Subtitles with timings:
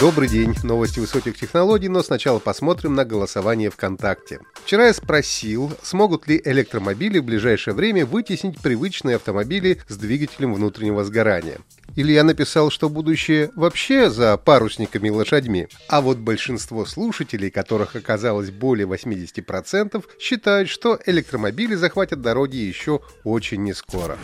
[0.00, 4.40] Добрый день, новости высоких технологий, но сначала посмотрим на голосование ВКонтакте.
[4.64, 11.04] Вчера я спросил, смогут ли электромобили в ближайшее время вытеснить привычные автомобили с двигателем внутреннего
[11.04, 11.58] сгорания.
[11.96, 15.68] Или я написал, что будущее вообще за парусниками и лошадьми.
[15.88, 23.64] А вот большинство слушателей, которых оказалось более 80%, считают, что электромобили захватят дороги еще очень
[23.64, 24.16] нескоро.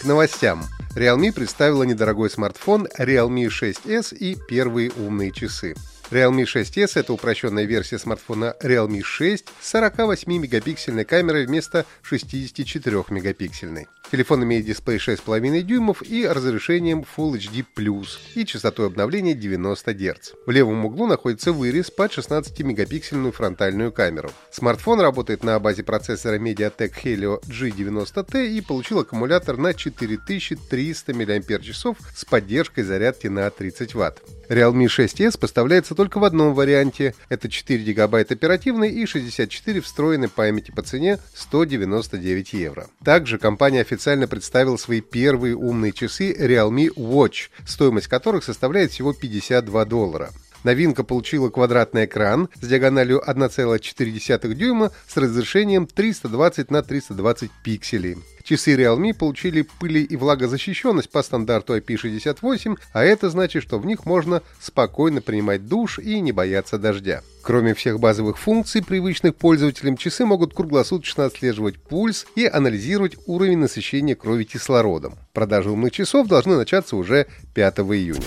[0.00, 0.64] К новостям.
[0.98, 5.76] Realme представила недорогой смартфон Realme 6s и первые умные часы.
[6.10, 13.88] Realme 6s— это упрощенная версия смартфона Realme 6 с 48-мегапиксельной камерой вместо 64-мегапиксельной.
[14.10, 20.30] Телефон имеет дисплей 6,5 дюймов и разрешением Full HD+, и частотой обновления 90 Гц.
[20.46, 24.30] В левом углу находится вырез под 16-мегапиксельную фронтальную камеру.
[24.50, 31.84] Смартфон работает на базе процессора MediaTek Helio G90T и получил аккумулятор на 4300 мАч
[32.16, 34.22] с поддержкой зарядки на 30 Вт.
[34.48, 37.12] Realme 6s поставляется только в одном варианте.
[37.28, 42.86] Это 4 гигабайта оперативной и 64 встроенной памяти по цене 199 евро.
[43.04, 49.84] Также компания официально представила свои первые умные часы Realme Watch, стоимость которых составляет всего 52
[49.86, 50.30] доллара.
[50.68, 58.18] Новинка получила квадратный экран с диагональю 1,4 дюйма с разрешением 320 на 320 пикселей.
[58.42, 64.04] Часы Realme получили пыли и влагозащищенность по стандарту IP68, а это значит, что в них
[64.04, 67.22] можно спокойно принимать душ и не бояться дождя.
[67.42, 74.14] Кроме всех базовых функций, привычных пользователям, часы могут круглосуточно отслеживать пульс и анализировать уровень насыщения
[74.14, 75.14] крови кислородом.
[75.32, 78.20] Продажи умных часов должны начаться уже 5 июня.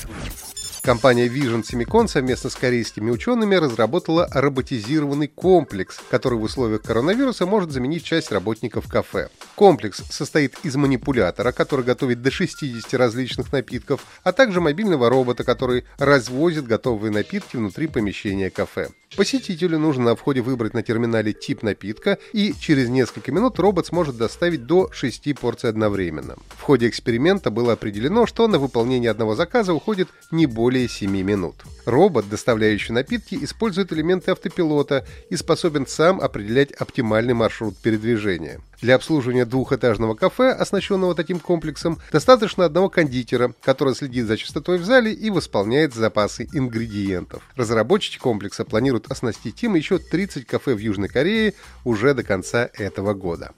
[0.81, 7.71] Компания Vision Semicon совместно с корейскими учеными разработала роботизированный комплекс, который в условиях коронавируса может
[7.71, 9.29] заменить часть работников кафе.
[9.53, 15.85] Комплекс состоит из манипулятора, который готовит до 60 различных напитков, а также мобильного робота, который
[15.99, 18.89] развозит готовые напитки внутри помещения кафе.
[19.17, 24.15] Посетителю нужно на входе выбрать на терминале тип напитка, и через несколько минут робот сможет
[24.15, 26.37] доставить до 6 порций одновременно.
[26.47, 31.55] В ходе эксперимента было определено, что на выполнение одного заказа уходит не более 7 минут.
[31.85, 38.61] Робот, доставляющий напитки, использует элементы автопилота и способен сам определять оптимальный маршрут передвижения.
[38.81, 44.85] Для обслуживания двухэтажного кафе, оснащенного таким комплексом, достаточно одного кондитера, который следит за чистотой в
[44.85, 47.43] зале и восполняет запасы ингредиентов.
[47.55, 51.53] Разработчики комплекса планируют оснастить им еще 30 кафе в Южной Корее
[51.85, 53.51] уже до конца этого года.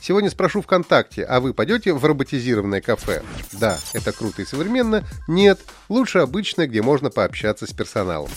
[0.00, 3.22] Сегодня спрошу ВКонтакте, а вы пойдете в роботизированное кафе?
[3.52, 5.04] Да, это круто и современно.
[5.26, 8.30] Нет, лучше обычное, где можно пообщаться с персоналом.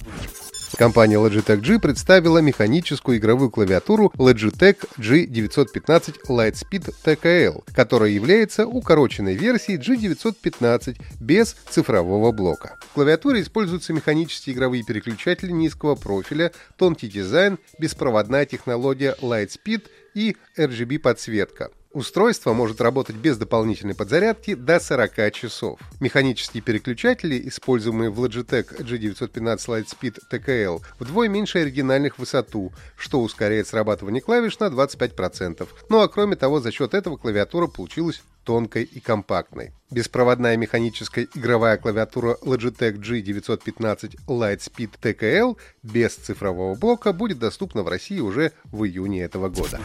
[0.78, 9.78] Компания Logitech G представила механическую игровую клавиатуру Logitech G915 Lightspeed TKL, которая является укороченной версией
[9.78, 12.78] G915 без цифрового блока.
[12.82, 21.00] В клавиатуре используются механические игровые переключатели низкого профиля, тонкий дизайн, беспроводная технология Lightspeed и RGB
[21.00, 21.70] подсветка.
[21.94, 25.80] Устройство может работать без дополнительной подзарядки до 40 часов.
[26.00, 33.68] Механические переключатели, используемые в Logitech G915 Lightspeed TKL, вдвое меньше оригинальных в высоту, что ускоряет
[33.68, 35.68] срабатывание клавиш на 25%.
[35.90, 39.74] Ну а кроме того, за счет этого клавиатура получилась тонкой и компактной.
[39.92, 48.22] Беспроводная механическая игровая клавиатура Logitech G915 Lightspeed TKL без цифрового блока будет доступна в России
[48.22, 49.82] уже в июне этого года.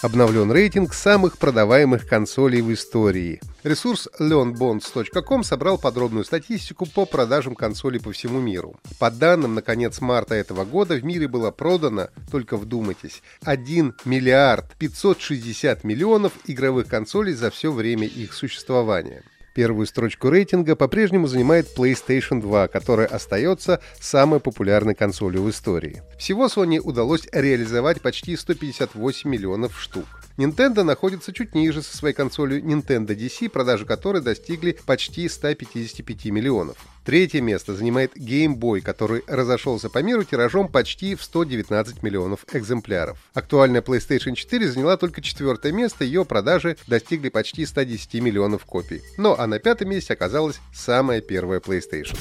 [0.00, 3.40] Обновлен рейтинг самых продаваемых консолей в истории.
[3.64, 8.78] Ресурс leonbonds.com собрал подробную статистику по продажам консолей по всему миру.
[9.00, 14.72] По данным на конец марта этого года в мире было продано, только вдумайтесь, 1 миллиард
[14.78, 19.24] 560 миллионов игровых консолей за все время их существования.
[19.58, 26.00] Первую строчку рейтинга по-прежнему занимает PlayStation 2, которая остается самой популярной консолью в истории.
[26.16, 30.06] Всего Sony удалось реализовать почти 158 миллионов штук.
[30.38, 36.76] Nintendo находится чуть ниже со своей консолью Nintendo DC, продажи которой достигли почти 155 миллионов.
[37.04, 43.18] Третье место занимает Game Boy, который разошелся по миру тиражом почти в 119 миллионов экземпляров.
[43.34, 49.02] Актуальная PlayStation 4 заняла только четвертое место, ее продажи достигли почти 110 миллионов копий.
[49.16, 52.16] Ну а на пятом месте оказалась самая первая PlayStation.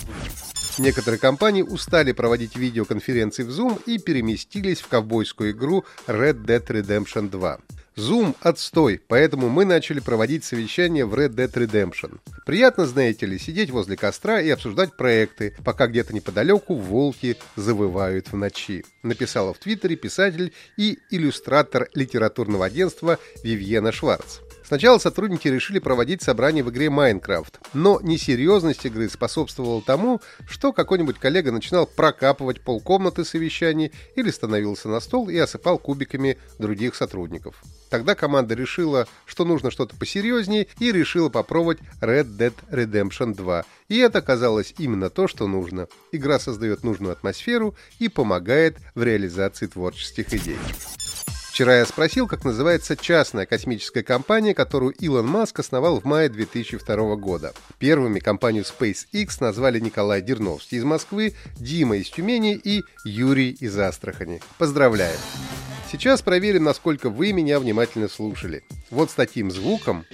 [0.79, 7.29] Некоторые компании устали проводить видеоконференции в Zoom и переместились в ковбойскую игру Red Dead Redemption
[7.29, 7.59] 2.
[7.97, 12.19] Zoom отстой, поэтому мы начали проводить совещание в Red Dead Redemption.
[12.45, 18.35] Приятно, знаете ли, сидеть возле костра и обсуждать проекты, пока где-то неподалеку волки завывают в
[18.35, 18.85] ночи.
[19.01, 24.41] Написала в Твиттере писатель и иллюстратор литературного агентства Вивьена Шварц.
[24.67, 31.19] Сначала сотрудники решили проводить собрание в игре Minecraft, но несерьезность игры способствовала тому, что какой-нибудь
[31.19, 37.63] коллега начинал прокапывать полкомнаты совещаний или становился на стол и осыпал кубиками других сотрудников.
[37.89, 43.63] Тогда команда решила, что нужно что-то посерьезнее и решила попробовать Red Dead Redemption 2.
[43.87, 45.87] И это оказалось именно то, что нужно.
[46.11, 50.57] Игра создает нужную атмосферу и помогает в реализации творческих идей.
[51.57, 57.15] Вчера я спросил, как называется частная космическая компания, которую Илон Маск основал в мае 2002
[57.15, 57.51] года.
[57.79, 64.39] Первыми компанию SpaceX назвали Николай Дерновский из Москвы, Дима из Тюмени и Юрий из Астрахани.
[64.59, 65.17] Поздравляю!
[65.91, 68.63] Сейчас проверим, насколько вы меня внимательно слушали.
[68.91, 70.05] Вот с таким звуком...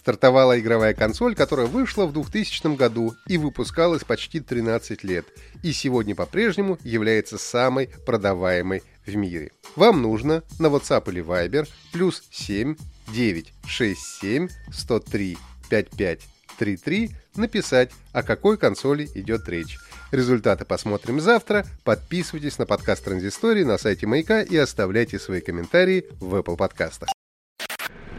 [0.00, 5.26] Стартовала игровая консоль, которая вышла в 2000 году и выпускалась почти 13 лет,
[5.62, 9.52] и сегодня по-прежнему является самой продаваемой в мире.
[9.76, 12.76] Вам нужно на WhatsApp или Viber плюс 7
[13.12, 15.38] 967 103
[15.68, 19.76] 5533 написать, о какой консоли идет речь.
[20.12, 21.66] Результаты посмотрим завтра.
[21.84, 27.10] Подписывайтесь на подкаст Транзистории на сайте Маяка и оставляйте свои комментарии в Apple подкастах.